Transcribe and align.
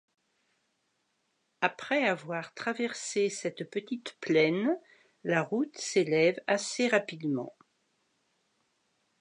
Après 1.61 2.07
avoir 2.07 2.55
traversé 2.55 3.29
cette 3.29 3.69
petite 3.69 4.17
plaine, 4.19 4.75
la 5.23 5.43
route 5.43 5.77
s’élève 5.77 6.41
assez 6.47 6.87
rapidement. 6.87 7.53